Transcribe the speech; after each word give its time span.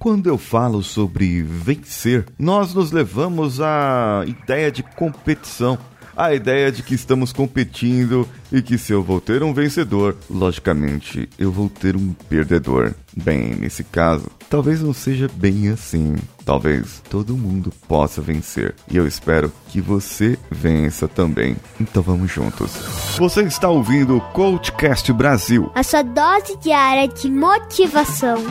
Quando 0.00 0.28
eu 0.28 0.38
falo 0.38 0.82
sobre 0.82 1.42
vencer, 1.42 2.24
nós 2.38 2.72
nos 2.72 2.90
levamos 2.90 3.60
à 3.60 4.24
ideia 4.26 4.72
de 4.72 4.82
competição 4.82 5.78
a 6.16 6.34
ideia 6.34 6.72
de 6.72 6.82
que 6.82 6.94
estamos 6.94 7.32
competindo 7.32 8.28
e 8.52 8.60
que 8.60 8.76
se 8.76 8.92
eu 8.92 9.02
vou 9.02 9.20
ter 9.20 9.42
um 9.42 9.54
vencedor, 9.54 10.16
logicamente 10.28 11.28
eu 11.38 11.52
vou 11.52 11.68
ter 11.68 11.96
um 11.96 12.12
perdedor. 12.28 12.94
Bem, 13.16 13.54
nesse 13.54 13.84
caso, 13.84 14.26
talvez 14.48 14.82
não 14.82 14.92
seja 14.92 15.30
bem 15.34 15.68
assim. 15.68 16.16
Talvez 16.44 17.02
todo 17.08 17.36
mundo 17.36 17.72
possa 17.86 18.20
vencer. 18.20 18.74
E 18.90 18.96
eu 18.96 19.06
espero 19.06 19.52
que 19.68 19.80
você 19.80 20.38
vença 20.50 21.06
também. 21.06 21.56
Então 21.80 22.02
vamos 22.02 22.30
juntos. 22.30 22.72
Você 23.16 23.42
está 23.42 23.68
ouvindo 23.68 24.16
o 24.16 24.20
Coachcast 24.32 25.12
Brasil 25.12 25.70
a 25.74 25.82
sua 25.82 26.02
dose 26.02 26.56
diária 26.58 27.06
de 27.06 27.30
motivação. 27.30 28.44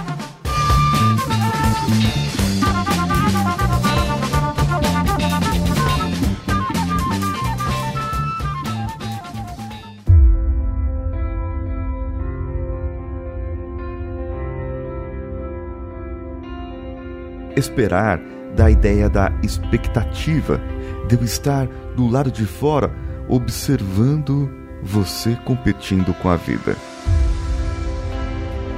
Esperar 17.56 18.20
da 18.56 18.70
ideia 18.70 19.10
da 19.10 19.32
expectativa, 19.44 20.60
de 21.08 21.16
eu 21.16 21.24
estar 21.24 21.68
do 21.96 22.08
lado 22.08 22.32
de 22.32 22.46
fora 22.46 22.92
observando 23.28 24.50
você 24.82 25.38
competindo 25.46 26.14
com 26.16 26.30
a 26.30 26.36
vida. 26.36 26.76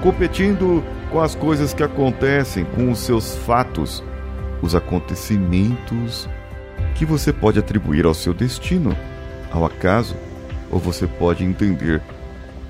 Competindo 0.02 0.84
com 1.10 1.22
as 1.22 1.36
coisas 1.36 1.74
que 1.74 1.84
acontecem, 1.84 2.66
com 2.66 2.92
os 2.92 3.00
seus 3.00 3.36
fatos, 3.36 4.04
os 4.62 4.76
acontecimentos 4.76 6.28
que 6.96 7.06
você 7.06 7.32
pode 7.32 7.60
atribuir 7.60 8.06
ao 8.06 8.14
seu 8.14 8.34
destino, 8.34 8.96
ao 9.52 9.66
acaso, 9.66 10.16
ou 10.70 10.80
você 10.80 11.08
pode 11.08 11.44
entender 11.44 12.02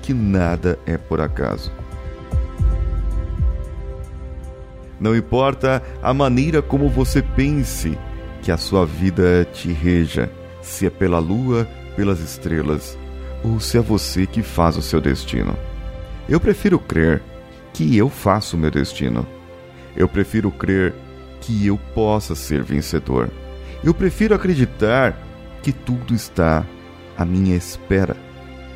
que 0.02 0.12
nada 0.12 0.78
é 0.86 0.96
por 0.96 1.20
acaso. 1.20 1.72
Não 5.02 5.16
importa 5.16 5.82
a 6.00 6.14
maneira 6.14 6.62
como 6.62 6.88
você 6.88 7.20
pense 7.20 7.98
que 8.40 8.52
a 8.52 8.56
sua 8.56 8.86
vida 8.86 9.44
te 9.52 9.72
reja, 9.72 10.30
se 10.62 10.86
é 10.86 10.90
pela 10.90 11.18
lua, 11.18 11.68
pelas 11.96 12.20
estrelas, 12.20 12.96
ou 13.42 13.58
se 13.58 13.76
é 13.76 13.80
você 13.80 14.28
que 14.28 14.44
faz 14.44 14.76
o 14.76 14.82
seu 14.82 15.00
destino. 15.00 15.56
Eu 16.28 16.38
prefiro 16.38 16.78
crer 16.78 17.20
que 17.72 17.96
eu 17.96 18.08
faço 18.08 18.56
o 18.56 18.60
meu 18.60 18.70
destino. 18.70 19.26
Eu 19.96 20.06
prefiro 20.06 20.52
crer 20.52 20.94
que 21.40 21.66
eu 21.66 21.76
possa 21.96 22.36
ser 22.36 22.62
vencedor. 22.62 23.28
Eu 23.82 23.92
prefiro 23.92 24.36
acreditar 24.36 25.18
que 25.64 25.72
tudo 25.72 26.14
está 26.14 26.64
à 27.18 27.24
minha 27.24 27.56
espera. 27.56 28.16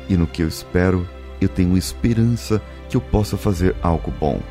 E 0.09 0.17
no 0.17 0.27
que 0.27 0.43
eu 0.43 0.47
espero, 0.49 1.07
eu 1.39 1.47
tenho 1.47 1.77
esperança 1.77 2.61
que 2.89 2.97
eu 2.97 3.01
possa 3.01 3.37
fazer 3.37 3.73
algo 3.81 4.11
bom. 4.19 4.41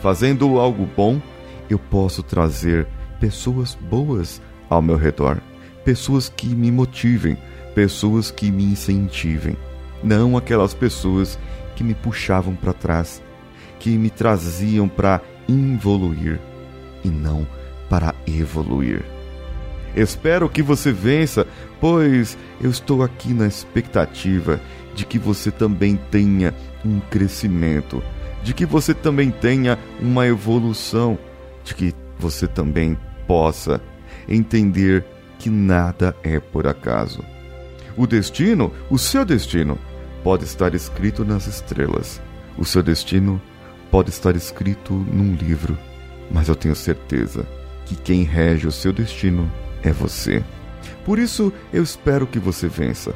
Fazendo 0.00 0.58
algo 0.58 0.88
bom, 0.96 1.20
eu 1.68 1.78
posso 1.78 2.22
trazer 2.22 2.86
pessoas 3.18 3.74
boas 3.74 4.40
ao 4.70 4.80
meu 4.80 4.96
redor, 4.96 5.38
pessoas 5.84 6.28
que 6.28 6.46
me 6.46 6.70
motivem, 6.70 7.36
pessoas 7.74 8.30
que 8.30 8.50
me 8.50 8.64
incentivem, 8.64 9.56
não 10.02 10.36
aquelas 10.36 10.72
pessoas 10.72 11.38
que 11.74 11.82
me 11.82 11.94
puxavam 11.94 12.54
para 12.54 12.72
trás, 12.72 13.22
que 13.80 13.90
me 13.98 14.08
traziam 14.08 14.88
para 14.88 15.20
involuir 15.48 16.40
e 17.04 17.08
não 17.08 17.46
para 17.88 18.14
evoluir. 18.26 19.04
Espero 19.96 20.48
que 20.48 20.62
você 20.62 20.92
vença, 20.92 21.46
pois 21.80 22.38
eu 22.60 22.70
estou 22.70 23.02
aqui 23.02 23.32
na 23.32 23.46
expectativa 23.46 24.60
de 24.94 25.04
que 25.04 25.18
você 25.18 25.50
também 25.50 25.98
tenha 26.10 26.54
um 26.84 27.00
crescimento 27.00 28.02
de 28.42 28.54
que 28.54 28.64
você 28.66 28.94
também 28.94 29.30
tenha 29.30 29.78
uma 30.00 30.26
evolução, 30.26 31.18
de 31.64 31.74
que 31.74 31.94
você 32.18 32.46
também 32.46 32.96
possa 33.26 33.80
entender 34.28 35.04
que 35.38 35.50
nada 35.50 36.14
é 36.22 36.40
por 36.40 36.66
acaso. 36.66 37.22
O 37.96 38.06
destino, 38.06 38.72
o 38.90 38.98
seu 38.98 39.24
destino, 39.24 39.78
pode 40.22 40.44
estar 40.44 40.74
escrito 40.74 41.24
nas 41.24 41.46
estrelas. 41.46 42.20
O 42.56 42.64
seu 42.64 42.82
destino 42.82 43.40
pode 43.90 44.10
estar 44.10 44.36
escrito 44.36 44.92
num 44.92 45.34
livro, 45.34 45.78
mas 46.30 46.48
eu 46.48 46.54
tenho 46.54 46.74
certeza 46.74 47.46
que 47.86 47.96
quem 47.96 48.22
rege 48.22 48.66
o 48.66 48.72
seu 48.72 48.92
destino 48.92 49.50
é 49.82 49.92
você. 49.92 50.44
Por 51.04 51.18
isso, 51.18 51.52
eu 51.72 51.82
espero 51.82 52.26
que 52.26 52.38
você 52.38 52.68
vença. 52.68 53.14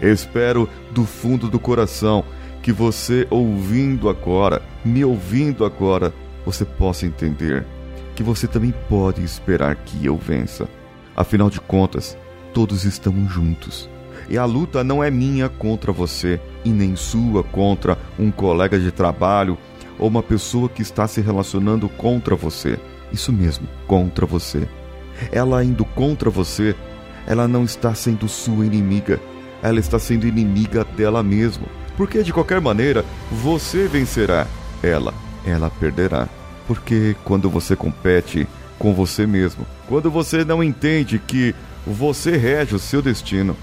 Eu 0.00 0.12
espero 0.12 0.68
do 0.90 1.04
fundo 1.04 1.48
do 1.48 1.60
coração 1.60 2.24
que 2.62 2.72
você 2.72 3.26
ouvindo 3.28 4.08
agora, 4.08 4.62
me 4.84 5.04
ouvindo 5.04 5.64
agora, 5.64 6.14
você 6.46 6.64
possa 6.64 7.04
entender 7.04 7.66
que 8.14 8.22
você 8.22 8.46
também 8.46 8.72
pode 8.88 9.22
esperar 9.24 9.74
que 9.74 10.06
eu 10.06 10.16
vença. 10.16 10.68
Afinal 11.16 11.50
de 11.50 11.60
contas, 11.60 12.16
todos 12.54 12.84
estamos 12.84 13.32
juntos. 13.32 13.90
E 14.28 14.38
a 14.38 14.44
luta 14.44 14.84
não 14.84 15.02
é 15.02 15.10
minha 15.10 15.48
contra 15.48 15.92
você 15.92 16.40
e 16.64 16.70
nem 16.70 16.94
sua 16.94 17.42
contra 17.42 17.98
um 18.18 18.30
colega 18.30 18.78
de 18.78 18.92
trabalho 18.92 19.58
ou 19.98 20.08
uma 20.08 20.22
pessoa 20.22 20.68
que 20.68 20.82
está 20.82 21.06
se 21.08 21.20
relacionando 21.20 21.88
contra 21.88 22.36
você. 22.36 22.78
Isso 23.12 23.32
mesmo, 23.32 23.66
contra 23.86 24.24
você. 24.24 24.68
Ela 25.30 25.64
indo 25.64 25.84
contra 25.84 26.30
você, 26.30 26.74
ela 27.26 27.46
não 27.46 27.64
está 27.64 27.94
sendo 27.94 28.28
sua 28.28 28.64
inimiga, 28.64 29.20
ela 29.62 29.78
está 29.78 29.98
sendo 29.98 30.26
inimiga 30.26 30.84
dela 30.84 31.22
mesma 31.22 31.66
porque 31.96 32.22
de 32.22 32.32
qualquer 32.32 32.60
maneira 32.60 33.04
você 33.30 33.86
vencerá, 33.86 34.46
ela, 34.82 35.12
ela 35.44 35.70
perderá. 35.70 36.28
Porque 36.66 37.14
quando 37.24 37.50
você 37.50 37.76
compete 37.76 38.46
com 38.78 38.94
você 38.94 39.26
mesmo, 39.26 39.66
quando 39.88 40.10
você 40.10 40.44
não 40.44 40.62
entende 40.62 41.18
que 41.18 41.54
você 41.86 42.36
rege 42.36 42.74
o 42.74 42.78
seu 42.78 43.02
destino, 43.02 43.56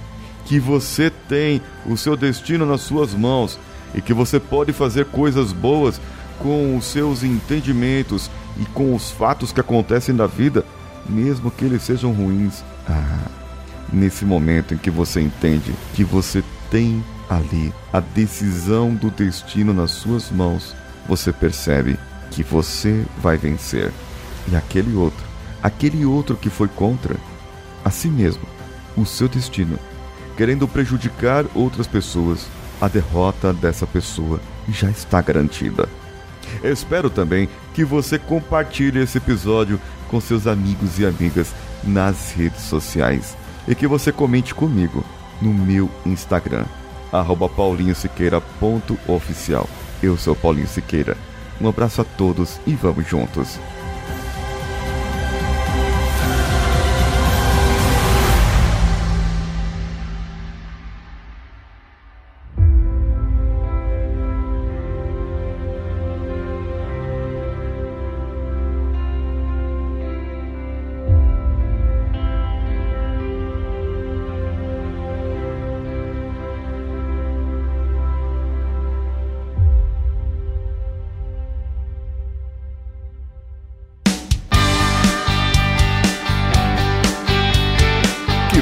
que 0.45 0.59
você 0.59 1.09
tem 1.09 1.61
o 1.85 1.97
seu 1.97 2.15
destino 2.15 2.65
nas 2.65 2.81
suas 2.81 3.13
mãos 3.13 3.59
e 3.95 4.01
que 4.01 4.13
você 4.13 4.39
pode 4.39 4.73
fazer 4.73 5.05
coisas 5.05 5.51
boas 5.51 5.99
com 6.37 6.77
os 6.77 6.85
seus 6.85 7.23
entendimentos 7.23 8.29
e 8.57 8.65
com 8.65 8.95
os 8.95 9.11
fatos 9.11 9.51
que 9.51 9.59
acontecem 9.59 10.13
na 10.13 10.27
vida, 10.27 10.63
mesmo 11.07 11.49
que 11.51 11.65
eles 11.65 11.83
sejam 11.83 12.11
ruins. 12.11 12.63
Ah, 12.87 13.27
nesse 13.91 14.25
momento 14.25 14.73
em 14.73 14.77
que 14.77 14.89
você 14.89 15.21
entende 15.21 15.73
que 15.93 16.03
você 16.03 16.43
tem 16.69 17.03
ali 17.29 17.73
a 17.91 17.99
decisão 17.99 18.93
do 18.93 19.09
destino 19.09 19.73
nas 19.73 19.91
suas 19.91 20.31
mãos, 20.31 20.75
você 21.07 21.31
percebe 21.31 21.97
que 22.31 22.43
você 22.43 23.05
vai 23.21 23.37
vencer. 23.37 23.91
E 24.51 24.55
aquele 24.55 24.95
outro, 24.95 25.25
aquele 25.61 26.05
outro 26.05 26.35
que 26.35 26.49
foi 26.49 26.67
contra, 26.67 27.15
a 27.83 27.89
si 27.89 28.07
mesmo, 28.07 28.43
o 28.97 29.05
seu 29.05 29.27
destino, 29.27 29.77
querendo 30.35 30.67
prejudicar 30.67 31.45
outras 31.53 31.87
pessoas, 31.87 32.47
a 32.81 32.87
derrota 32.87 33.53
dessa 33.53 33.85
pessoa 33.85 34.39
já 34.69 34.89
está 34.89 35.21
garantida. 35.21 35.87
Espero 36.63 37.09
também 37.09 37.47
que 37.73 37.83
você 37.83 38.17
compartilhe 38.17 38.99
esse 38.99 39.17
episódio 39.17 39.79
com 40.09 40.19
seus 40.19 40.47
amigos 40.47 40.97
e 40.97 41.05
amigas 41.05 41.53
nas 41.83 42.31
redes 42.31 42.61
sociais 42.61 43.35
e 43.67 43.75
que 43.75 43.87
você 43.87 44.11
comente 44.11 44.53
comigo 44.53 45.03
no 45.41 45.53
meu 45.53 45.89
Instagram 46.05 46.65
paulinhosiqueira.oficial. 47.49 49.67
Eu 50.01 50.17
sou 50.17 50.35
Paulinho 50.35 50.67
Siqueira. 50.67 51.17
Um 51.59 51.67
abraço 51.67 52.01
a 52.01 52.05
todos 52.05 52.59
e 52.65 52.73
vamos 52.73 53.05
juntos. 53.07 53.59